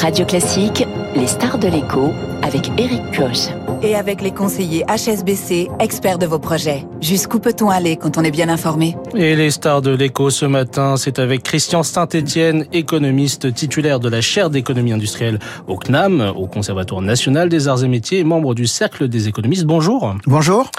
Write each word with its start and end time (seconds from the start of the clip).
Radio 0.00 0.24
Classique, 0.24 0.86
les 1.14 1.26
stars 1.26 1.58
de 1.58 1.68
l'écho 1.68 2.14
avec 2.42 2.70
Eric 2.78 3.02
Koch. 3.16 3.48
Et 3.82 3.94
avec 3.94 4.20
les 4.20 4.30
conseillers 4.30 4.84
HSBC, 4.84 5.70
experts 5.78 6.18
de 6.18 6.26
vos 6.26 6.38
projets. 6.38 6.84
Jusqu'où 7.00 7.38
peut-on 7.38 7.70
aller 7.70 7.96
quand 7.96 8.18
on 8.18 8.22
est 8.22 8.30
bien 8.30 8.50
informé? 8.50 8.94
Et 9.14 9.34
les 9.34 9.50
stars 9.50 9.80
de 9.80 9.90
l'écho 9.90 10.28
ce 10.28 10.44
matin, 10.44 10.96
c'est 10.98 11.18
avec 11.18 11.42
Christian 11.42 11.82
Saint-Étienne, 11.82 12.66
économiste 12.72 13.54
titulaire 13.54 13.98
de 13.98 14.10
la 14.10 14.20
chaire 14.20 14.50
d'économie 14.50 14.92
industrielle 14.92 15.38
au 15.66 15.76
CNAM, 15.76 16.32
au 16.36 16.46
Conservatoire 16.46 17.00
national 17.00 17.48
des 17.48 17.68
arts 17.68 17.82
et 17.82 17.88
métiers, 17.88 18.18
et 18.18 18.24
membre 18.24 18.54
du 18.54 18.66
Cercle 18.66 19.08
des 19.08 19.28
économistes. 19.28 19.64
Bonjour. 19.64 20.14
Bonjour. 20.26 20.70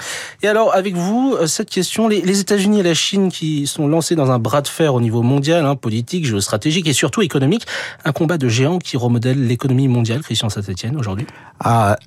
Et 0.42 0.48
alors, 0.48 0.72
avec 0.74 0.94
vous, 0.94 1.36
cette 1.46 1.70
question, 1.70 2.06
les, 2.06 2.40
États-Unis 2.40 2.80
et 2.80 2.84
la 2.84 2.94
Chine 2.94 3.30
qui 3.30 3.66
sont 3.66 3.88
lancés 3.88 4.14
dans 4.14 4.30
un 4.30 4.38
bras 4.38 4.62
de 4.62 4.68
fer 4.68 4.94
au 4.94 5.00
niveau 5.00 5.22
mondial, 5.22 5.66
hein, 5.66 5.74
politique, 5.74 6.24
géostratégique 6.24 6.86
et 6.86 6.92
surtout 6.92 7.22
économique, 7.22 7.66
un 8.04 8.12
combat 8.12 8.38
de 8.38 8.48
géants 8.48 8.78
qui 8.78 8.96
remodèle 8.96 9.44
l'économie 9.46 9.88
mondiale, 9.88 10.22
Christian 10.22 10.48
Saint-Étienne, 10.48 10.96
aujourd'hui 10.96 11.26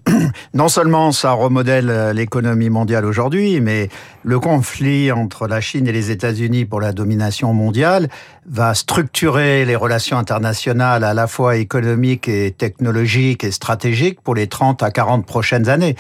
Non 0.54 0.68
seulement 0.68 1.12
ça 1.12 1.32
remodèle 1.32 1.90
euh, 1.90 2.14
l'économie 2.14 2.70
mondiale 2.70 3.06
aujourd'hui, 3.06 3.62
mais 3.62 3.90
le 4.26 4.40
conflit 4.40 5.12
entre 5.12 5.48
la 5.48 5.62
Chine 5.62 5.88
et 5.88 5.92
les 5.92 6.10
États-Unis 6.10 6.66
pour 6.66 6.82
la 6.82 6.94
domination 6.94 7.54
mondiale 7.54 8.10
va 8.48 8.74
structurer 8.74 9.66
les 9.66 9.76
relations 9.76 10.18
internationales 10.18 11.04
à 11.04 11.14
la 11.14 11.28
fois 11.28 11.58
économiques 11.58 12.28
et 12.28 12.52
technologiques 12.52 13.44
et 13.44 13.52
stratégiques 13.52 14.20
pour 14.22 14.34
les 14.34 14.48
30 14.48 14.82
à 14.82 14.90
40 14.90 15.28
prochaines 15.28 15.70
années. 15.70 15.96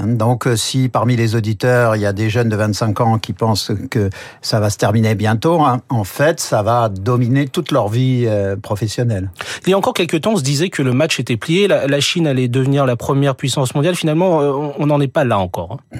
Donc 0.00 0.48
euh, 0.48 0.56
si 0.56 0.88
parmi 0.88 1.14
les 1.14 1.36
auditeurs, 1.36 1.94
il 1.94 2.02
y 2.02 2.06
a 2.06 2.12
des 2.12 2.30
jeunes 2.30 2.48
de 2.48 2.56
25 2.56 3.00
ans 3.00 3.18
qui 3.18 3.32
pensent 3.32 3.70
que 3.90 4.10
ça 4.42 4.58
va 4.58 4.70
se 4.70 4.76
terminer 4.76 5.14
bientôt, 5.14 5.62
hein, 5.62 5.80
en 5.88 6.04
fait, 6.04 6.40
ça 6.40 6.62
va 6.62 6.88
dominer 6.88 7.46
toute 7.46 7.70
leur 7.70 7.88
vie 7.88 8.24
euh, 8.26 8.56
professionnelle. 8.56 9.30
Il 9.66 9.70
y 9.70 9.72
a 9.72 9.78
encore 9.78 9.94
quelques 9.94 10.20
temps, 10.22 10.32
on 10.32 10.36
se 10.36 10.42
disait 10.42 10.68
que 10.68 10.82
le 10.82 10.92
match 10.92 11.20
était 11.20 11.36
plié, 11.36 11.68
la 11.68 12.00
Chine 12.00 12.26
allait 12.26 12.48
devenir 12.48 12.86
la 12.86 12.96
première 12.96 13.36
puissance 13.36 13.76
mondiale. 13.76 13.94
Finalement, 13.94 14.40
euh, 14.40 14.72
on 14.78 14.86
n'en 14.86 15.00
est 15.00 15.06
pas 15.06 15.22
là 15.22 15.38
encore. 15.38 15.78
Hein. 15.92 15.98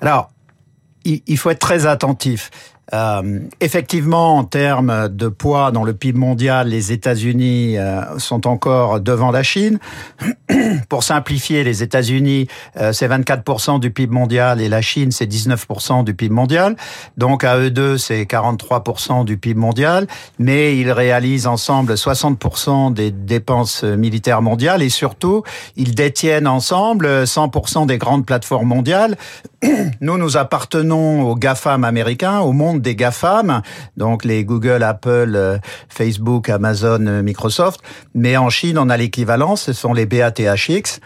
Alors, 0.00 0.30
il 1.04 1.38
faut 1.38 1.50
être 1.50 1.58
très 1.58 1.86
attentif. 1.86 2.50
Euh, 2.92 3.40
effectivement, 3.60 4.36
en 4.36 4.44
termes 4.44 5.08
de 5.08 5.28
poids 5.28 5.70
dans 5.70 5.84
le 5.84 5.94
PIB 5.94 6.18
mondial, 6.18 6.68
les 6.68 6.92
États-Unis 6.92 7.78
euh, 7.78 8.18
sont 8.18 8.46
encore 8.46 9.00
devant 9.00 9.30
la 9.30 9.42
Chine. 9.42 9.78
Pour 10.88 11.02
simplifier, 11.02 11.64
les 11.64 11.82
États-Unis, 11.82 12.46
euh, 12.76 12.92
c'est 12.92 13.08
24% 13.08 13.80
du 13.80 13.90
PIB 13.90 14.12
mondial 14.12 14.60
et 14.60 14.68
la 14.68 14.82
Chine, 14.82 15.12
c'est 15.12 15.26
19% 15.26 16.04
du 16.04 16.14
PIB 16.14 16.34
mondial. 16.34 16.76
Donc 17.16 17.42
à 17.42 17.56
eux 17.56 17.70
deux, 17.70 17.96
c'est 17.96 18.24
43% 18.24 19.24
du 19.24 19.38
PIB 19.38 19.58
mondial, 19.58 20.06
mais 20.38 20.76
ils 20.76 20.92
réalisent 20.92 21.46
ensemble 21.46 21.94
60% 21.94 22.92
des 22.92 23.10
dépenses 23.10 23.82
militaires 23.82 24.42
mondiales 24.42 24.82
et 24.82 24.90
surtout, 24.90 25.42
ils 25.76 25.94
détiennent 25.94 26.46
ensemble 26.46 27.24
100% 27.24 27.86
des 27.86 27.96
grandes 27.96 28.26
plateformes 28.26 28.68
mondiales. 28.68 29.16
Nous, 30.00 30.18
nous 30.18 30.36
appartenons 30.36 31.22
aux 31.22 31.36
GAFAM 31.36 31.84
américains, 31.84 32.40
au 32.40 32.52
monde 32.52 32.80
des 32.82 32.94
GAFAM, 32.94 33.62
donc 33.96 34.24
les 34.24 34.44
Google, 34.44 34.82
Apple, 34.82 35.32
euh, 35.34 35.58
Facebook, 35.88 36.48
Amazon, 36.48 37.06
euh, 37.06 37.22
Microsoft. 37.22 37.80
Mais 38.14 38.36
en 38.36 38.50
Chine, 38.50 38.78
on 38.78 38.88
a 38.88 38.96
l'équivalent, 38.96 39.56
ce 39.56 39.72
sont 39.72 39.92
les 39.92 40.06
BATHX 40.06 41.00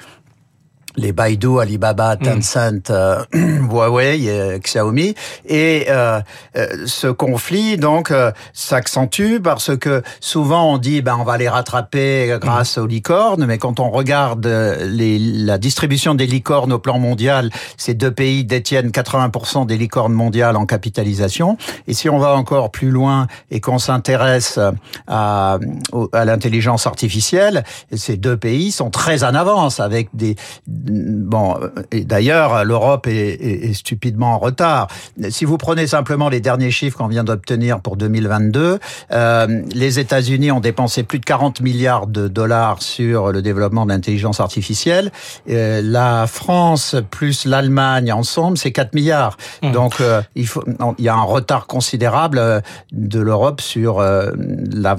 les 0.99 1.13
Baidu, 1.13 1.61
Alibaba, 1.61 2.17
hmm. 2.17 2.25
Tencent, 2.25 2.91
euh, 2.91 3.25
Huawei, 3.33 4.25
et, 4.25 4.59
Xiaomi, 4.61 5.15
et 5.47 5.87
euh, 5.89 6.21
euh, 6.57 6.67
ce 6.87 7.07
conflit 7.07 7.77
donc 7.77 8.13
s'accentue 8.53 9.39
parce 9.43 9.77
que 9.77 10.03
souvent 10.21 10.73
on 10.73 10.79
dit 10.79 11.01
ben 11.03 11.17
on 11.19 11.25
va 11.25 11.39
les 11.39 11.49
rattraper 11.49 12.37
grâce 12.41 12.77
hmm. 12.77 12.83
aux 12.83 12.87
licornes, 12.87 13.47
mais 13.47 13.59
quand 13.59 13.81
on 13.81 13.91
regarde 13.91 14.47
les, 14.47 15.19
la 15.19 15.59
distribution 15.59 16.15
des 16.15 16.27
licornes 16.27 16.73
au 16.73 16.79
plan 16.79 16.99
mondial, 16.99 17.51
ces 17.77 17.95
deux 17.95 18.11
pays 18.11 18.45
détiennent 18.45 18.91
80% 18.91 19.67
des 19.67 19.77
licornes 19.77 20.13
mondiales 20.13 20.57
en 20.57 20.67
capitalisation. 20.67 21.57
Et 21.87 21.95
si 21.95 22.09
on 22.09 22.19
va 22.19 22.35
encore 22.35 22.71
plus 22.71 22.91
loin 22.91 23.27
et 23.51 23.61
qu'on 23.61 23.79
s'intéresse 23.79 24.59
à, 25.07 25.59
à 26.13 26.25
l'intelligence 26.25 26.87
artificielle, 26.87 27.65
ces 27.95 28.17
deux 28.17 28.37
pays 28.37 28.73
sont 28.73 28.91
très 28.91 29.23
en 29.25 29.35
avance 29.35 29.81
avec 29.81 30.09
des 30.15 30.37
bon, 30.89 31.57
et 31.93 32.05
d'ailleurs, 32.05 32.65
l'Europe 32.65 33.07
est, 33.07 33.73
stupidement 33.75 34.35
en 34.35 34.39
retard. 34.39 34.89
Si 35.31 35.45
vous 35.45 35.59
prenez 35.59 35.87
simplement 35.87 36.29
les 36.29 36.41
derniers 36.41 36.71
chiffres 36.71 36.99
qu'on 36.99 37.07
vient 37.07 37.25
d'obtenir 37.25 37.81
pour 37.81 37.97
2022, 37.97 38.79
euh, 39.13 39.63
les 39.73 39.99
États-Unis 39.99 40.51
ont 40.51 40.61
dépensé 40.61 41.03
plus 41.03 41.19
de 41.19 41.25
40 41.25 41.61
milliards 41.61 42.07
de 42.07 42.29
dollars 42.29 42.83
sur 42.83 43.33
le 43.33 43.43
développement 43.43 43.85
de 43.85 43.91
l'intelligence 43.91 44.41
artificielle. 44.41 45.11
Euh, 45.49 45.81
la 45.83 46.27
France 46.27 46.97
plus 47.11 47.45
l'Allemagne 47.45 48.13
ensemble, 48.13 48.59
c'est 48.59 48.73
4 48.73 48.95
milliards. 48.95 49.37
Mmh. 49.63 49.73
Donc, 49.73 50.01
euh, 50.01 50.23
il, 50.35 50.47
faut, 50.47 50.65
il 50.99 51.05
y 51.05 51.09
a 51.09 51.15
un 51.15 51.23
retard 51.23 51.67
considérable 51.67 52.63
de 52.93 53.21
l'Europe 53.21 53.61
sur 53.61 54.03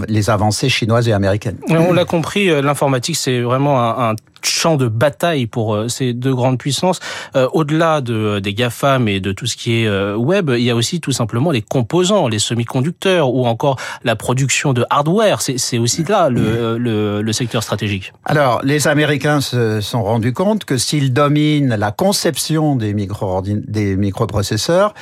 les 0.08 0.30
avancées 0.30 0.70
chinoises 0.70 1.08
et 1.08 1.14
américaines. 1.14 1.58
On 1.70 1.94
l'a 1.94 2.06
compris, 2.06 2.50
l'informatique, 2.62 3.16
c'est 3.16 3.42
vraiment 3.42 3.80
un, 3.80 4.12
un 4.12 4.16
champ 4.46 4.78
de 4.78 4.88
bataille 4.88 5.46
pour 5.46 5.76
euh, 5.76 5.88
ces 5.88 6.14
deux 6.14 6.34
grandes 6.34 6.58
puissances. 6.58 7.00
Euh, 7.36 7.48
au-delà 7.54 8.02
de, 8.02 8.40
des 8.40 8.54
GAFAM 8.54 9.08
et 9.08 9.20
de 9.20 9.32
tout 9.32 9.46
ce 9.46 9.56
qui 9.56 9.82
est 9.82 9.88
euh, 9.88 10.16
web, 10.16 10.52
il 10.56 10.64
y 10.64 10.70
a 10.70 10.76
aussi 10.76 11.00
tout 11.00 11.12
simplement 11.12 11.52
les 11.52 11.62
composants, 11.62 12.28
les 12.28 12.40
semi-conducteurs 12.40 13.34
ou 13.34 13.46
encore 13.46 13.78
la 14.04 14.16
production 14.16 14.74
de 14.74 14.86
hardware. 14.90 15.42
C'est 15.42 15.78
aussi 15.78 16.04
là 16.04 16.30
le, 16.30 16.78
le, 16.78 17.22
le, 17.22 17.34
secteur 17.34 17.64
stratégique. 17.64 18.14
Alors, 18.26 18.62
les 18.64 18.88
Américains 18.88 19.42
se 19.42 19.82
sont 19.82 20.04
rendus 20.04 20.34
compte 20.34 20.66
que 20.66 20.78
s'ils 20.78 21.14
dominent 21.14 21.76
la 21.76 21.92
conception 21.92 22.76
des, 22.76 22.94
micro 22.94 23.42
des 23.42 23.96
microprocesseurs, 23.96 24.94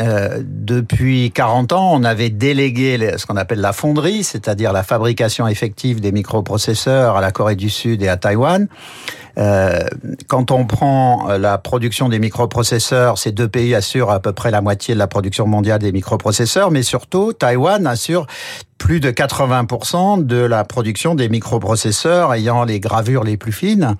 euh, 0.00 0.42
depuis 0.44 1.30
40 1.32 1.72
ans, 1.72 1.92
on 1.92 2.04
avait 2.04 2.30
délégué 2.30 3.14
ce 3.16 3.26
qu'on 3.26 3.36
appelle 3.36 3.60
la 3.60 3.72
fonderie, 3.72 4.24
c'est-à-dire 4.24 4.72
la 4.72 4.82
fabrication 4.82 5.46
effective 5.46 6.00
des 6.00 6.12
microprocesseurs 6.12 7.16
à 7.16 7.20
la 7.20 7.30
Corée 7.32 7.56
du 7.56 7.70
Sud 7.70 8.02
et 8.02 8.08
à 8.08 8.16
Taïwan. 8.16 8.68
Euh, 9.38 9.80
quand 10.28 10.50
on 10.50 10.64
prend 10.64 11.28
euh, 11.28 11.38
la 11.38 11.58
production 11.58 12.08
des 12.08 12.18
microprocesseurs, 12.18 13.18
ces 13.18 13.32
deux 13.32 13.48
pays 13.48 13.74
assurent 13.74 14.10
à 14.10 14.20
peu 14.20 14.32
près 14.32 14.50
la 14.50 14.62
moitié 14.62 14.94
de 14.94 14.98
la 14.98 15.06
production 15.06 15.46
mondiale 15.46 15.80
des 15.80 15.92
microprocesseurs, 15.92 16.70
mais 16.70 16.82
surtout, 16.82 17.32
Taïwan 17.34 17.86
assure 17.86 18.26
plus 18.78 19.00
de 19.00 19.10
80% 19.10 20.24
de 20.24 20.36
la 20.36 20.64
production 20.64 21.14
des 21.14 21.28
microprocesseurs 21.28 22.32
ayant 22.32 22.64
les 22.64 22.80
gravures 22.80 23.24
les 23.24 23.36
plus 23.36 23.52
fines. 23.52 23.96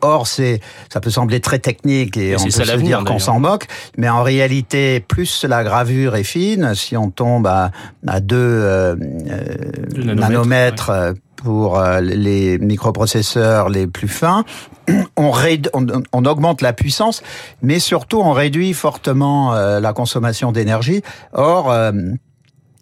Or, 0.00 0.26
c'est, 0.28 0.60
ça 0.92 1.00
peut 1.00 1.10
sembler 1.10 1.40
très 1.40 1.58
technique 1.58 2.16
et, 2.16 2.36
on 2.36 2.44
peut 2.44 2.50
se 2.50 2.76
dire 2.76 3.02
qu'on 3.04 3.18
s'en 3.18 3.40
moque, 3.40 3.66
mais 3.96 4.08
en 4.08 4.22
réalité, 4.22 5.00
plus 5.00 5.44
la 5.44 5.64
gravure 5.64 6.14
est 6.14 6.24
fine, 6.24 6.74
si 6.74 6.96
on 6.96 7.10
tombe 7.10 7.48
à, 7.48 7.72
à 8.06 8.20
2 8.20 8.36
euh, 8.38 8.96
nanomètres, 9.96 10.92
pour 11.42 11.78
euh, 11.78 12.00
les 12.00 12.58
microprocesseurs 12.58 13.68
les 13.68 13.86
plus 13.86 14.08
fins, 14.08 14.44
on, 15.16 15.32
on, 16.12 16.24
augmente 16.24 16.62
la 16.62 16.72
puissance, 16.72 17.22
mais 17.62 17.78
surtout 17.78 18.20
on 18.20 18.32
réduit 18.32 18.74
fortement 18.74 19.54
euh, 19.54 19.80
la 19.80 19.92
consommation 19.92 20.52
d'énergie. 20.52 21.02
Or, 21.32 21.70
euh, 21.70 21.92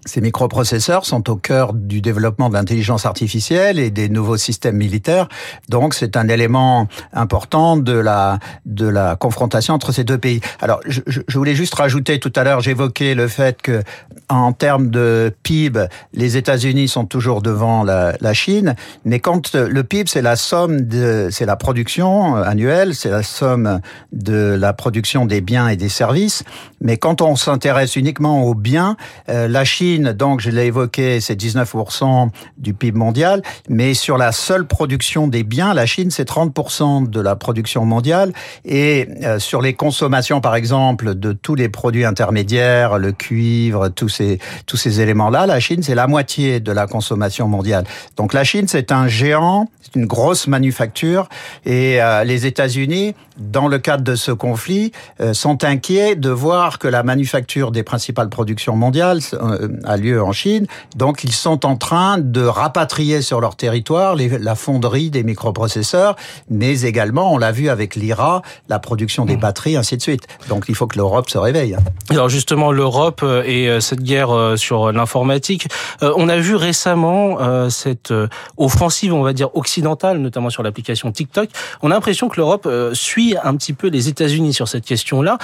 ces 0.07 0.21
microprocesseurs 0.21 1.05
sont 1.05 1.29
au 1.31 1.37
cœur 1.37 1.75
du 1.75 2.01
développement 2.01 2.49
de 2.49 2.55
l'intelligence 2.55 3.07
artificielle 3.07 3.79
et 3.79 3.91
des 3.91 4.09
nouveaux 4.09 4.37
systèmes 4.37 4.77
militaires. 4.77 5.29
Donc, 5.69 5.95
c'est 5.95 6.17
un 6.17 6.29
élément 6.29 6.89
important 7.13 7.77
de 7.77 7.93
la 7.93 8.39
de 8.65 8.87
la 8.87 9.17
confrontation 9.17 9.75
entre 9.75 9.93
ces 9.93 10.05
deux 10.05 10.19
pays. 10.19 10.41
Alors, 10.61 10.81
je, 10.87 11.01
je 11.07 11.39
voulais 11.39 11.55
juste 11.55 11.75
rajouter 11.75 12.19
tout 12.19 12.33
à 12.37 12.45
l'heure, 12.45 12.61
j'évoquais 12.61 13.15
le 13.15 13.29
fait 13.29 13.61
que 13.61 13.83
en 14.29 14.53
termes 14.53 14.91
de 14.91 15.33
PIB, 15.43 15.87
les 16.13 16.37
États-Unis 16.37 16.89
sont 16.89 17.05
toujours 17.05 17.43
devant 17.43 17.85
la, 17.85 18.17
la, 18.21 18.35
Chine, 18.35 18.75
mais 19.05 19.21
quand 19.21 19.55
le 19.55 19.85
PIB, 19.85 20.11
c'est 20.11 20.23
la 20.23 20.37
somme 20.37 20.81
de, 20.83 21.29
c'est 21.31 21.47
la 21.47 21.57
production 21.57 22.35
annuelle, 22.35 22.95
c'est 22.95 23.11
la 23.11 23.23
somme 23.23 23.81
de 24.13 24.57
la 24.59 24.73
production 24.73 25.27
des 25.27 25.41
biens 25.41 25.69
et 25.69 25.77
des 25.77 25.89
services. 25.89 26.43
Mais 26.81 26.97
quand 26.97 27.23
on 27.23 27.37
s'intéresse 27.37 27.97
uniquement 27.97 28.43
aux 28.45 28.55
biens, 28.55 28.97
euh, 29.29 29.49
la 29.49 29.65
Chine, 29.65 29.96
donc 30.05 30.41
je 30.41 30.51
l'ai 30.51 30.67
évoqué, 30.67 31.21
c'est 31.21 31.41
19% 31.41 32.29
du 32.59 32.75
PIB 32.75 32.99
mondial, 32.99 33.43
mais 33.69 33.95
sur 33.95 34.19
la 34.19 34.33
seule 34.33 34.67
production 34.67 35.29
des 35.29 35.45
biens, 35.45 35.75
la 35.75 35.87
Chine, 35.87 36.11
c'est 36.11 36.29
30% 36.29 37.09
de 37.09 37.21
la 37.21 37.37
production 37.37 37.85
mondiale, 37.85 38.33
et 38.65 39.09
euh, 39.23 39.39
sur 39.39 39.63
les 39.63 39.75
consommations, 39.75 40.41
par 40.41 40.55
exemple, 40.55 41.15
de 41.15 41.33
tous 41.33 41.55
les 41.55 41.69
produits 41.69 42.05
intermédiaires, 42.05 42.99
le 42.99 43.13
cuivre, 43.13 43.89
tous 43.89 44.09
ces, 44.09 45.01
éléments-là, 45.01 45.47
la 45.47 45.61
Chine, 45.61 45.83
c'est 45.83 45.95
la 45.95 46.07
moitié 46.07 46.61
de 46.61 46.73
la 46.73 46.87
consommation 46.87 47.49
mondiale. 47.49 47.85
Donc 48.17 48.33
la 48.33 48.45
Chine, 48.45 48.67
c'est 48.69 48.93
un 48.93 49.09
géant, 49.09 49.69
c'est 49.83 49.97
une 49.97 50.07
grosse 50.07 50.47
manufacture, 50.47 51.29
et 51.65 52.03
euh, 52.03 52.25
les 52.25 52.47
États-Unis, 52.47 53.15
dans 53.39 53.69
le 53.69 53.79
cadre 53.79 54.03
de 54.03 54.15
ce 54.15 54.33
conflit, 54.33 54.93
sont 55.33 55.63
inquiets 55.65 56.17
de 56.17 56.31
voir 56.31 56.79
que 56.79 56.89
la 56.89 57.03
manufacture 57.03 57.71
des 57.71 57.83
principales 57.83 58.29
productions 58.29 58.77
mondiales, 58.77 59.21
euh, 59.35 59.69
a 59.87 59.97
lieu 59.97 60.23
en 60.23 60.33
Chine. 60.33 60.67
Donc 60.97 61.25
ils 61.25 61.33
sont 61.33 61.65
en 61.65 61.77
train 61.77 62.19
de 62.19 62.43
rapatrier 62.43 63.23
sur 63.23 63.41
leur 63.41 63.57
territoire 63.57 64.15
les, 64.15 64.39
la 64.39 64.55
fonderie 64.55 65.11
des 65.11 65.23
microprocesseurs, 65.23 66.17
mais 66.51 66.83
également, 66.83 67.33
on 67.33 67.39
l'a 67.39 67.53
vu 67.53 67.69
avec 67.69 67.97
l'IRA, 67.97 68.43
la 68.69 68.79
production 68.79 69.25
des 69.25 69.37
mmh. 69.37 69.41
batteries, 69.41 69.77
ainsi 69.77 69.97
de 69.97 70.03
suite. 70.03 70.27
Donc 70.49 70.67
il 70.69 70.75
faut 70.75 70.87
que 70.87 70.99
l'Europe 70.99 71.31
se 71.31 71.39
réveille. 71.39 71.77
Alors 72.11 72.29
justement, 72.29 72.73
l'Europe 72.73 73.25
et 73.45 73.81
cette 73.81 74.03
guerre 74.03 74.55
sur 74.57 74.93
l'informatique, 74.93 75.69
on 76.03 76.29
a 76.29 76.37
vu 76.37 76.55
récemment 76.57 77.71
cette 77.71 78.13
offensive, 78.57 79.15
on 79.15 79.23
va 79.23 79.33
dire, 79.33 79.55
occidentale, 79.57 80.19
notamment 80.19 80.51
sur 80.51 80.63
l'application 80.63 81.13
TikTok. 81.13 81.49
On 81.83 81.91
a 81.91 81.95
l'impression 81.95 82.29
que 82.29 82.37
l'Europe 82.37 82.69
suit 82.93 83.37
un 83.43 83.57
petit 83.57 83.73
peu 83.73 83.89
les 83.89 84.09
États-Unis 84.09 84.53
sur 84.53 84.69
cette 84.69 84.85
question-là. 84.85 85.39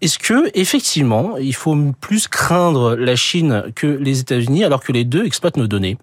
Est-ce 0.00 0.18
que 0.18 0.50
effectivement, 0.54 1.36
il 1.36 1.54
faut 1.54 1.76
plus 2.00 2.26
craindre 2.28 2.96
la 2.96 3.16
Chine 3.16 3.64
que 3.74 3.86
les 3.86 4.20
États-Unis 4.20 4.64
alors 4.64 4.82
que 4.82 4.92
les 4.92 5.04
deux 5.04 5.24
exploitent 5.24 5.58
nos 5.58 5.66
données? 5.66 5.98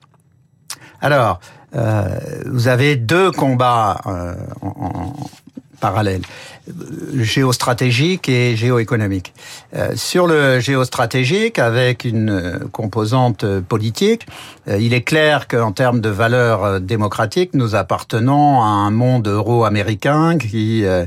Alors, 1.01 1.39
euh, 1.75 2.19
vous 2.45 2.67
avez 2.67 2.95
deux 2.95 3.31
combats 3.31 4.01
euh, 4.05 4.35
en, 4.61 5.13
parallèle 5.79 6.21
géostratégique 7.13 8.29
et 8.29 8.55
géoéconomique. 8.55 9.33
Euh, 9.75 9.91
sur 9.95 10.27
le 10.27 10.59
géostratégique, 10.59 11.59
avec 11.59 12.03
une 12.03 12.59
composante 12.71 13.45
politique, 13.61 14.27
euh, 14.67 14.77
il 14.79 14.93
est 14.93 15.01
clair 15.01 15.47
qu'en 15.47 15.71
termes 15.71 16.01
de 16.01 16.09
valeurs 16.09 16.79
démocratiques, 16.79 17.51
nous 17.53 17.75
appartenons 17.75 18.61
à 18.61 18.65
un 18.65 18.91
monde 18.91 19.27
euro-américain 19.27 20.37
qui 20.37 20.85
euh, 20.85 21.05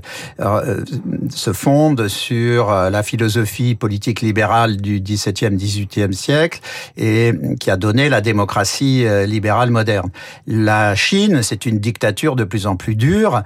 se 1.31 1.53
fonde 1.53 2.09
sur 2.09 2.71
la 2.71 3.03
philosophie 3.03 3.75
politique 3.75 4.21
libérale 4.21 4.77
du 4.77 5.01
XVIIe, 5.01 5.57
XVIIIe 5.57 6.15
siècle 6.15 6.61
et 6.97 7.33
qui 7.59 7.71
a 7.71 7.77
donné 7.77 8.09
la 8.09 8.21
démocratie 8.21 9.07
libérale 9.27 9.71
moderne. 9.71 10.11
La 10.47 10.95
Chine, 10.95 11.43
c'est 11.43 11.67
une 11.67 11.79
dictature 11.79 12.37
de 12.37 12.45
plus 12.45 12.67
en 12.67 12.77
plus 12.77 12.95
dure 12.95 13.43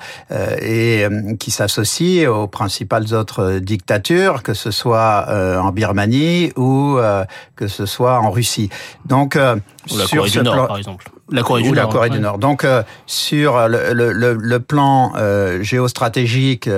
et 0.60 1.06
qui 1.38 1.50
s'associe 1.50 2.28
aux 2.28 2.46
principales 2.46 3.14
autres 3.14 3.58
dictatures, 3.58 4.42
que 4.42 4.54
ce 4.54 4.70
soit 4.70 5.26
euh, 5.28 5.58
en 5.58 5.72
Birmanie 5.72 6.52
ou 6.56 6.96
euh, 6.98 7.24
que 7.56 7.68
ce 7.68 7.86
soit 7.86 8.18
en 8.20 8.30
Russie. 8.30 8.70
Donc, 9.06 9.36
euh, 9.36 9.56
la 9.96 10.06
sur 10.06 10.18
Corée 10.18 10.30
du 10.30 10.42
Nord, 10.42 10.68
par 10.68 10.78
exemple. 10.78 11.06
La 11.30 11.42
Corée 11.42 11.62
du 11.62 11.70
ou 11.70 11.74
Nord. 11.74 11.86
La 11.86 11.92
Corée 11.92 12.10
du 12.10 12.20
Nord. 12.20 12.38
Donc, 12.38 12.66
sur 13.06 13.68
le, 13.68 13.92
le, 13.92 14.34
le, 14.34 14.60
plan 14.60 15.12
géostratégique 15.60 16.68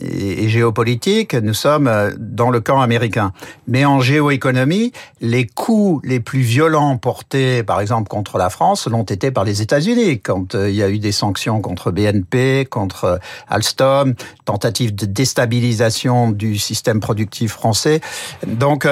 et, 0.00 0.44
et, 0.44 0.48
géopolitique, 0.48 1.34
nous 1.34 1.54
sommes 1.54 1.90
dans 2.18 2.50
le 2.50 2.60
camp 2.60 2.80
américain. 2.80 3.32
Mais 3.66 3.84
en 3.84 4.00
géoéconomie, 4.00 4.92
les 5.20 5.46
coups 5.46 6.06
les 6.06 6.20
plus 6.20 6.40
violents 6.40 6.96
portés, 6.96 7.62
par 7.62 7.80
exemple, 7.80 8.08
contre 8.08 8.38
la 8.38 8.50
France, 8.50 8.86
l'ont 8.86 9.04
été 9.04 9.30
par 9.30 9.44
les 9.44 9.62
États-Unis, 9.62 10.20
quand 10.20 10.54
il 10.54 10.74
y 10.74 10.82
a 10.82 10.88
eu 10.90 10.98
des 10.98 11.12
sanctions 11.12 11.60
contre 11.60 11.90
BNP, 11.90 12.66
contre 12.66 13.20
Alstom, 13.48 14.14
tentative 14.44 14.94
de 14.94 15.06
déstabilisation 15.06 16.30
du 16.30 16.58
système 16.58 17.00
productif 17.00 17.52
français. 17.52 18.00
Donc, 18.46 18.86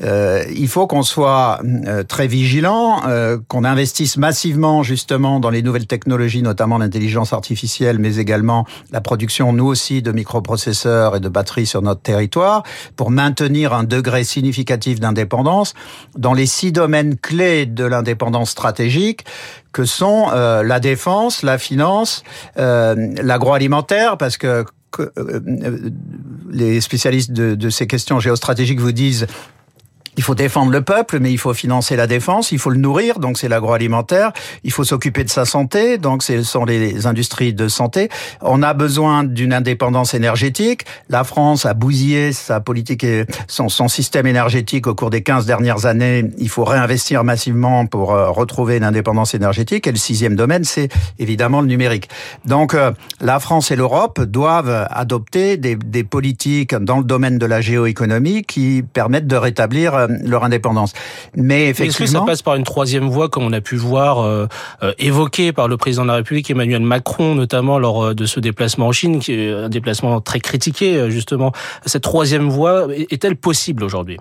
euh, 0.00 0.22
euh, 0.22 0.44
il 0.54 0.68
faut 0.68 0.86
qu'on 0.86 1.02
soit 1.02 1.60
euh, 1.64 2.02
très 2.02 2.26
vigilant, 2.26 3.02
euh, 3.06 3.38
qu'on 3.48 3.64
investisse 3.64 4.16
massivement 4.16 4.82
justement 4.82 5.40
dans 5.40 5.50
les 5.50 5.62
nouvelles 5.62 5.86
technologies, 5.86 6.42
notamment 6.42 6.78
l'intelligence 6.78 7.32
artificielle, 7.32 7.98
mais 7.98 8.16
également 8.16 8.66
la 8.90 9.00
production, 9.00 9.52
nous 9.52 9.66
aussi, 9.66 10.02
de 10.02 10.12
microprocesseurs 10.12 11.16
et 11.16 11.20
de 11.20 11.28
batteries 11.28 11.66
sur 11.66 11.82
notre 11.82 12.02
territoire, 12.02 12.62
pour 12.96 13.10
maintenir 13.10 13.72
un 13.72 13.84
degré 13.84 14.24
significatif 14.24 15.00
d'indépendance 15.00 15.74
dans 16.16 16.34
les 16.34 16.46
six 16.46 16.72
domaines 16.72 17.16
clés 17.16 17.66
de 17.66 17.84
l'indépendance 17.84 18.50
stratégique 18.50 19.24
que 19.72 19.84
sont 19.84 20.28
la 20.30 20.80
défense, 20.80 21.42
la 21.42 21.56
finance, 21.56 22.24
l'agroalimentaire, 22.56 24.18
parce 24.18 24.36
que 24.36 24.66
les 26.50 26.80
spécialistes 26.82 27.32
de, 27.32 27.54
de, 27.54 27.70
ces 27.70 27.86
questions 27.86 28.20
géostratégiques 28.20 28.80
vous 28.80 28.92
disent 28.92 29.26
il 30.16 30.22
faut 30.22 30.34
défendre 30.34 30.70
le 30.70 30.82
peuple, 30.82 31.18
mais 31.20 31.32
il 31.32 31.38
faut 31.38 31.54
financer 31.54 31.96
la 31.96 32.06
défense, 32.06 32.52
il 32.52 32.58
faut 32.58 32.70
le 32.70 32.78
nourrir, 32.78 33.18
donc 33.18 33.38
c'est 33.38 33.48
l'agroalimentaire. 33.48 34.32
Il 34.62 34.70
faut 34.70 34.84
s'occuper 34.84 35.24
de 35.24 35.30
sa 35.30 35.44
santé, 35.44 35.96
donc 35.96 36.22
ce 36.22 36.42
sont 36.42 36.64
les 36.64 37.06
industries 37.06 37.54
de 37.54 37.68
santé. 37.68 38.10
On 38.42 38.62
a 38.62 38.74
besoin 38.74 39.24
d'une 39.24 39.54
indépendance 39.54 40.12
énergétique. 40.12 40.84
La 41.08 41.24
France 41.24 41.64
a 41.64 41.72
bousillé 41.72 42.32
sa 42.32 42.60
politique 42.60 43.04
et 43.04 43.24
son, 43.48 43.68
système 43.88 44.26
énergétique 44.26 44.86
au 44.86 44.94
cours 44.94 45.10
des 45.10 45.22
15 45.22 45.46
dernières 45.46 45.86
années. 45.86 46.24
Il 46.38 46.48
faut 46.48 46.64
réinvestir 46.64 47.24
massivement 47.24 47.86
pour 47.86 48.12
euh, 48.12 48.30
retrouver 48.30 48.76
une 48.76 48.84
indépendance 48.84 49.34
énergétique. 49.34 49.86
Et 49.86 49.92
le 49.92 49.98
sixième 49.98 50.36
domaine, 50.36 50.64
c'est 50.64 50.88
évidemment 51.18 51.60
le 51.60 51.66
numérique. 51.66 52.08
Donc 52.44 52.74
euh, 52.74 52.92
la 53.20 53.40
France 53.40 53.70
et 53.70 53.76
l'Europe 53.76 54.20
doivent 54.20 54.86
adopter 54.90 55.56
des 55.56 56.04
politiques 56.04 56.74
dans 56.74 56.98
le 56.98 57.04
domaine 57.04 57.38
de 57.38 57.46
la 57.46 57.60
géoéconomie 57.60 58.42
qui 58.44 58.82
permettent 58.82 59.26
de 59.26 59.36
rétablir 59.36 60.01
euh, 60.02 60.16
leur 60.24 60.44
indépendance. 60.44 60.92
Mais 61.34 61.68
effectivement, 61.68 62.04
est-ce 62.04 62.12
que 62.12 62.18
ça 62.18 62.24
passe 62.24 62.42
par 62.42 62.54
une 62.54 62.64
troisième 62.64 63.08
voie, 63.08 63.28
comme 63.28 63.44
on 63.44 63.52
a 63.52 63.60
pu 63.60 63.76
voir 63.76 64.20
euh, 64.20 64.46
euh, 64.82 64.92
évoqué 64.98 65.52
par 65.52 65.68
le 65.68 65.76
président 65.76 66.02
de 66.02 66.08
la 66.08 66.16
République 66.16 66.50
Emmanuel 66.50 66.82
Macron, 66.82 67.34
notamment 67.34 67.78
lors 67.78 68.14
de 68.14 68.26
ce 68.26 68.40
déplacement 68.40 68.88
en 68.88 68.92
Chine, 68.92 69.20
qui 69.20 69.32
est 69.32 69.52
un 69.52 69.68
déplacement 69.68 70.20
très 70.20 70.40
critiqué 70.40 71.10
justement. 71.10 71.52
Cette 71.86 72.02
troisième 72.02 72.48
voie 72.48 72.86
est-elle 73.10 73.36
possible 73.36 73.84
aujourd'hui? 73.84 74.18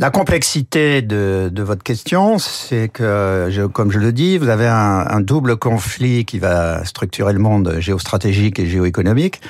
La 0.00 0.08
complexité 0.08 1.02
de, 1.02 1.50
de 1.52 1.62
votre 1.62 1.82
question, 1.82 2.38
c'est 2.38 2.88
que, 2.88 3.66
comme 3.66 3.90
je 3.92 3.98
le 3.98 4.12
dis, 4.12 4.38
vous 4.38 4.48
avez 4.48 4.66
un, 4.66 5.04
un, 5.06 5.20
double 5.20 5.58
conflit 5.58 6.24
qui 6.24 6.38
va 6.38 6.86
structurer 6.86 7.34
le 7.34 7.38
monde 7.38 7.76
géostratégique 7.80 8.58
et 8.58 8.66
géoéconomique. 8.66 9.42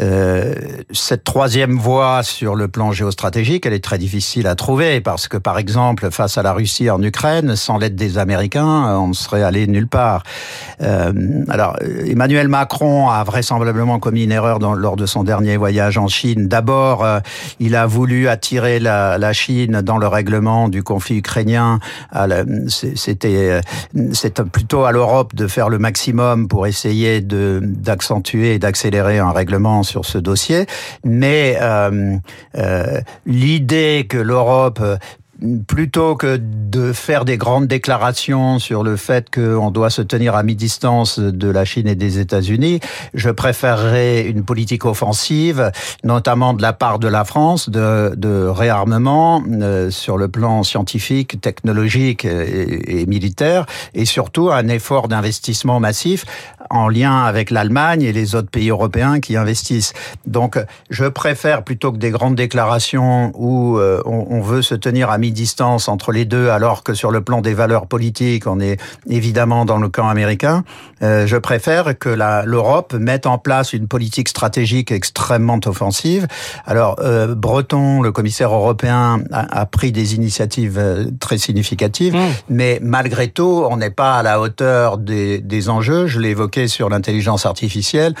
Euh, 0.00 0.54
cette 0.90 1.22
troisième 1.22 1.76
voie 1.76 2.24
sur 2.24 2.56
le 2.56 2.66
plan 2.66 2.90
géostratégique, 2.90 3.64
elle 3.64 3.74
est 3.74 3.84
très 3.84 3.98
difficile 3.98 4.48
à 4.48 4.56
trouver 4.56 5.00
parce 5.00 5.28
que, 5.28 5.36
par 5.36 5.56
exemple, 5.56 6.10
face 6.10 6.36
à 6.36 6.42
la 6.42 6.52
Russie 6.52 6.90
en 6.90 7.00
Ukraine, 7.00 7.54
sans 7.54 7.78
l'aide 7.78 7.94
des 7.94 8.18
Américains, 8.18 8.98
on 8.98 9.08
ne 9.08 9.12
serait 9.12 9.44
allé 9.44 9.68
nulle 9.68 9.86
part. 9.86 10.24
Euh, 10.80 11.12
alors, 11.48 11.78
Emmanuel 12.06 12.48
Macron 12.48 13.08
a 13.08 13.22
vraisemblablement 13.22 14.00
commis 14.00 14.24
une 14.24 14.32
erreur 14.32 14.58
dans, 14.58 14.74
lors 14.74 14.96
de 14.96 15.06
son 15.06 15.22
dernier 15.22 15.56
voyage 15.56 15.96
en 15.96 16.08
Chine. 16.08 16.48
D'abord, 16.48 17.04
euh, 17.04 17.20
il 17.60 17.76
a 17.76 17.86
voulu 17.86 18.26
attirer 18.26 18.80
la, 18.80 19.16
la 19.18 19.32
Chine 19.32 19.82
le 19.98 20.06
règlement 20.06 20.68
du 20.68 20.82
conflit 20.82 21.18
ukrainien, 21.18 21.78
c'était 22.66 23.60
c'est 24.12 24.42
plutôt 24.42 24.84
à 24.84 24.92
l'Europe 24.92 25.34
de 25.34 25.46
faire 25.46 25.68
le 25.68 25.78
maximum 25.78 26.48
pour 26.48 26.66
essayer 26.66 27.20
d'accentuer 27.20 28.54
et 28.54 28.58
d'accélérer 28.58 29.18
un 29.18 29.32
règlement 29.32 29.82
sur 29.82 30.04
ce 30.04 30.18
dossier. 30.18 30.66
Mais 31.04 31.58
euh, 31.60 32.16
euh, 32.56 33.00
l'idée 33.26 34.06
que 34.08 34.18
l'Europe 34.18 34.80
plutôt 35.66 36.16
que 36.16 36.38
de 36.40 36.92
faire 36.92 37.24
des 37.24 37.36
grandes 37.36 37.66
déclarations 37.66 38.58
sur 38.58 38.82
le 38.82 38.96
fait 38.96 39.28
qu'on 39.34 39.70
doit 39.70 39.90
se 39.90 40.02
tenir 40.02 40.34
à 40.34 40.42
mi-distance 40.42 41.18
de 41.18 41.48
la 41.48 41.64
Chine 41.64 41.86
et 41.86 41.94
des 41.94 42.18
États-Unis, 42.18 42.80
je 43.14 43.30
préférerais 43.30 44.22
une 44.22 44.44
politique 44.44 44.84
offensive, 44.84 45.70
notamment 46.04 46.54
de 46.54 46.62
la 46.62 46.72
part 46.72 46.98
de 46.98 47.08
la 47.08 47.24
France, 47.24 47.70
de, 47.70 48.46
réarmement 48.46 49.42
euh, 49.48 49.90
sur 49.90 50.16
le 50.16 50.28
plan 50.28 50.62
scientifique, 50.62 51.40
technologique 51.40 52.24
et 52.24 53.06
militaire, 53.06 53.66
et 53.94 54.04
surtout 54.04 54.50
un 54.50 54.68
effort 54.68 55.08
d'investissement 55.08 55.80
massif 55.80 56.24
en 56.72 56.88
lien 56.88 57.22
avec 57.22 57.50
l'Allemagne 57.50 58.02
et 58.02 58.12
les 58.12 58.34
autres 58.34 58.50
pays 58.50 58.70
européens 58.70 59.20
qui 59.20 59.36
investissent. 59.36 59.92
Donc, 60.26 60.58
je 60.90 61.04
préfère 61.04 61.62
plutôt 61.62 61.92
que 61.92 61.98
des 61.98 62.10
grandes 62.10 62.34
déclarations 62.34 63.32
où 63.34 63.78
euh, 63.78 64.02
on, 64.06 64.26
on 64.30 64.40
veut 64.40 64.62
se 64.62 64.74
tenir 64.74 65.10
à 65.10 65.18
mi 65.18 65.30
distance 65.30 65.88
entre 65.88 66.12
les 66.12 66.24
deux, 66.24 66.48
alors 66.48 66.82
que 66.82 66.94
sur 66.94 67.10
le 67.10 67.20
plan 67.20 67.40
des 67.40 67.54
valeurs 67.54 67.86
politiques, 67.86 68.46
on 68.46 68.58
est 68.60 68.80
évidemment 69.08 69.64
dans 69.64 69.78
le 69.78 69.88
camp 69.88 70.08
américain. 70.08 70.64
Euh, 71.02 71.26
je 71.26 71.36
préfère 71.36 71.98
que 71.98 72.08
l'Europe 72.08 72.94
mette 72.94 73.26
en 73.26 73.38
place 73.38 73.72
une 73.72 73.88
politique 73.88 74.28
stratégique 74.28 74.92
extrêmement 74.92 75.60
offensive. 75.66 76.26
Alors, 76.64 76.96
euh, 77.00 77.34
Breton, 77.34 78.02
le 78.02 78.12
commissaire 78.12 78.52
européen, 78.54 79.22
a, 79.32 79.60
a, 79.60 79.66
pris 79.66 79.92
des 79.92 80.14
initiatives 80.14 80.78
euh, 80.78 81.04
très 81.20 81.38
significatives, 81.38 82.14
mmh. 82.14 82.18
mais 82.48 82.78
malgré 82.82 83.28
tout, 83.28 83.64
on 83.68 83.76
n'est 83.76 83.90
pas 83.90 84.18
à 84.18 84.22
la 84.22 84.40
hauteur 84.40 84.98
des, 84.98 85.38
des 85.38 85.68
enjeux. 85.68 86.06
Je 86.06 86.20
l'ai 86.20 86.30
évoqué 86.30 86.61
sur 86.68 86.88
l'intelligence 86.88 87.46
artificielle 87.46 88.14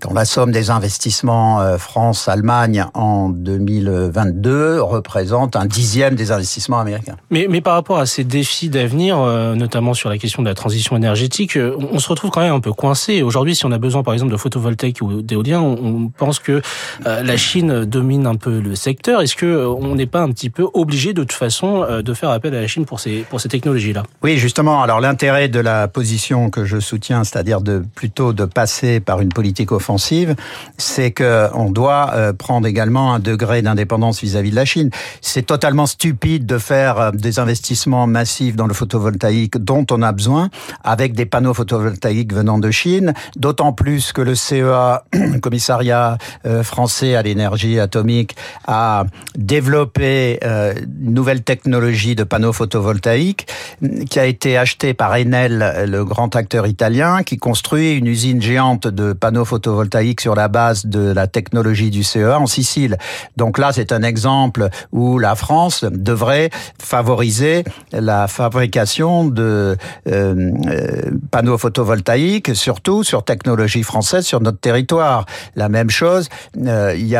quand 0.00 0.12
la 0.12 0.24
somme 0.24 0.52
des 0.52 0.70
investissements 0.70 1.60
euh, 1.60 1.78
France-Allemagne 1.78 2.86
en 2.94 3.30
2022 3.30 4.80
représente 4.82 5.56
un 5.56 5.66
dixième 5.66 6.14
des 6.14 6.32
investissements 6.32 6.80
américains. 6.80 7.16
Mais, 7.30 7.46
mais 7.48 7.60
par 7.60 7.74
rapport 7.74 7.98
à 7.98 8.06
ces 8.06 8.24
défis 8.24 8.68
d'avenir, 8.68 9.18
euh, 9.18 9.54
notamment 9.54 9.94
sur 9.94 10.10
la 10.10 10.18
question 10.18 10.42
de 10.42 10.48
la 10.48 10.54
transition 10.54 10.96
énergétique, 10.96 11.56
euh, 11.56 11.76
on 11.92 11.98
se 11.98 12.08
retrouve 12.08 12.30
quand 12.30 12.42
même 12.42 12.52
un 12.52 12.60
peu 12.60 12.72
coincé. 12.72 13.22
Aujourd'hui, 13.22 13.56
si 13.56 13.64
on 13.64 13.72
a 13.72 13.78
besoin 13.78 14.02
par 14.02 14.12
exemple 14.12 14.32
de 14.32 14.36
photovoltaïque 14.36 15.00
ou 15.00 15.22
d'éolien, 15.22 15.60
on, 15.60 16.10
pense 16.16 16.38
que 16.38 16.62
la 17.04 17.36
Chine 17.36 17.84
domine 17.84 18.26
un 18.26 18.36
peu 18.36 18.60
le 18.60 18.74
secteur. 18.74 19.20
Est-ce 19.20 19.34
que 19.34 19.66
on 19.66 19.94
n'est 19.94 20.06
pas 20.06 20.20
un 20.20 20.30
petit 20.30 20.50
peu 20.50 20.66
obligé 20.72 21.12
de 21.12 21.22
toute 21.22 21.32
façon 21.32 21.84
de 22.02 22.14
faire 22.14 22.30
appel 22.30 22.54
à 22.54 22.60
la 22.60 22.66
Chine 22.66 22.86
pour 22.86 23.00
ces, 23.00 23.24
pour 23.28 23.40
ces 23.40 23.48
technologies-là? 23.48 24.04
Oui, 24.22 24.38
justement. 24.38 24.82
Alors 24.82 25.00
l'intérêt 25.00 25.48
de 25.48 25.60
la 25.60 25.88
position 25.88 26.48
que 26.50 26.64
je 26.64 26.78
soutiens, 26.78 27.24
c'est-à-dire 27.24 27.60
de 27.60 27.84
plutôt 27.94 28.32
de 28.32 28.44
passer 28.44 29.00
par 29.00 29.20
une 29.20 29.30
politique 29.30 29.72
offensive, 29.72 29.85
c'est 30.78 31.10
que 31.12 31.48
on 31.54 31.70
doit 31.70 32.10
euh, 32.14 32.32
prendre 32.32 32.66
également 32.66 33.14
un 33.14 33.18
degré 33.18 33.62
d'indépendance 33.62 34.20
vis-à-vis 34.20 34.50
de 34.50 34.56
la 34.56 34.64
Chine. 34.64 34.90
C'est 35.20 35.46
totalement 35.46 35.86
stupide 35.86 36.46
de 36.46 36.58
faire 36.58 36.98
euh, 36.98 37.10
des 37.12 37.38
investissements 37.38 38.06
massifs 38.06 38.56
dans 38.56 38.66
le 38.66 38.74
photovoltaïque 38.74 39.58
dont 39.58 39.86
on 39.90 40.02
a 40.02 40.12
besoin 40.12 40.50
avec 40.84 41.14
des 41.14 41.26
panneaux 41.26 41.54
photovoltaïques 41.54 42.32
venant 42.32 42.58
de 42.58 42.70
Chine, 42.70 43.14
d'autant 43.36 43.72
plus 43.72 44.12
que 44.12 44.20
le 44.20 44.34
CEA, 44.34 45.04
commissariat 45.42 46.18
euh, 46.46 46.62
français 46.62 47.14
à 47.14 47.22
l'énergie 47.22 47.78
atomique, 47.78 48.36
a 48.66 49.04
développé 49.36 50.38
une 50.42 51.14
nouvelle 51.14 51.42
technologie 51.42 52.14
de 52.14 52.24
panneaux 52.24 52.52
photovoltaïques 52.52 53.46
qui 54.08 54.18
a 54.18 54.26
été 54.26 54.56
achetée 54.56 54.94
par 54.94 55.12
Enel, 55.12 55.86
le 55.86 56.04
grand 56.04 56.34
acteur 56.36 56.66
italien, 56.66 57.22
qui 57.22 57.36
construit 57.36 57.94
une 57.94 58.06
usine 58.06 58.40
géante 58.40 58.86
de 58.86 59.12
panneaux 59.12 59.44
photovoltaïques 59.44 59.75
sur 60.20 60.34
la 60.34 60.48
base 60.48 60.86
de 60.86 61.12
la 61.12 61.26
technologie 61.26 61.90
du 61.90 62.02
CEA 62.02 62.38
en 62.38 62.46
Sicile. 62.46 62.96
Donc 63.36 63.58
là, 63.58 63.70
c'est 63.72 63.92
un 63.92 64.02
exemple 64.02 64.68
où 64.92 65.18
la 65.18 65.34
France 65.34 65.84
devrait 65.84 66.50
favoriser 66.80 67.64
la 67.92 68.28
fabrication 68.28 69.26
de 69.26 69.76
euh, 70.08 70.50
euh, 70.66 71.10
panneaux 71.30 71.58
photovoltaïques, 71.58 72.54
surtout 72.54 73.04
sur 73.04 73.24
technologie 73.24 73.82
française 73.82 74.24
sur 74.24 74.40
notre 74.40 74.58
territoire. 74.58 75.26
La 75.54 75.68
même 75.68 75.90
chose, 75.90 76.28
euh, 76.66 76.94
il 76.96 77.06
y 77.06 77.16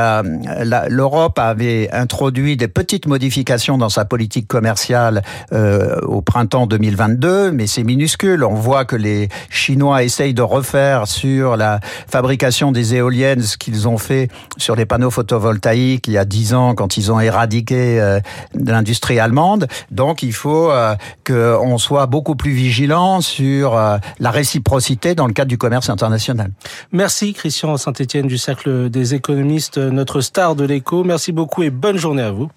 l'Europe 0.88 1.38
avait 1.38 1.88
introduit 1.92 2.56
des 2.56 2.68
petites 2.68 3.06
modifications 3.06 3.78
dans 3.78 3.88
sa 3.88 4.04
politique 4.04 4.46
commerciale 4.46 5.22
au 5.52 6.20
printemps 6.20 6.66
2022, 6.66 7.50
mais 7.50 7.66
c'est 7.66 7.82
minuscule. 7.82 8.44
On 8.44 8.54
voit 8.54 8.84
que 8.84 8.96
les 8.96 9.28
Chinois 9.50 10.02
essayent 10.02 10.34
de 10.34 10.42
refaire 10.42 11.06
sur 11.06 11.56
la 11.56 11.80
fabrication 12.06 12.45
des 12.72 12.94
éoliennes 12.94 13.42
ce 13.42 13.56
qu'ils 13.56 13.88
ont 13.88 13.98
fait 13.98 14.28
sur 14.56 14.76
les 14.76 14.86
panneaux 14.86 15.10
photovoltaïques 15.10 16.06
il 16.08 16.12
y 16.12 16.18
a 16.18 16.24
dix 16.24 16.54
ans 16.54 16.74
quand 16.74 16.96
ils 16.96 17.12
ont 17.12 17.20
éradiqué 17.20 18.00
euh, 18.00 18.20
l'industrie 18.54 19.18
allemande. 19.18 19.66
Donc 19.90 20.22
il 20.22 20.32
faut 20.32 20.70
euh, 20.70 20.94
qu'on 21.26 21.78
soit 21.78 22.06
beaucoup 22.06 22.36
plus 22.36 22.52
vigilant 22.52 23.20
sur 23.20 23.76
euh, 23.76 23.98
la 24.18 24.30
réciprocité 24.30 25.14
dans 25.14 25.26
le 25.26 25.32
cadre 25.32 25.48
du 25.48 25.58
commerce 25.58 25.90
international. 25.90 26.52
Merci 26.92 27.32
Christian 27.32 27.76
Saint-Etienne 27.76 28.26
du 28.26 28.38
Cercle 28.38 28.90
des 28.90 29.14
économistes, 29.14 29.78
notre 29.78 30.20
star 30.20 30.54
de 30.54 30.64
l'écho. 30.64 31.04
Merci 31.04 31.32
beaucoup 31.32 31.62
et 31.62 31.70
bonne 31.70 31.96
journée 31.96 32.22
à 32.22 32.30
vous. 32.30 32.48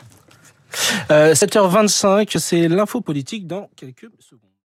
7h25, 1.10 2.38
c'est 2.38 2.68
l'info 2.68 3.02
politique 3.02 3.48
dans 3.48 3.70
quelques 3.76 4.10
secondes. 4.20 4.49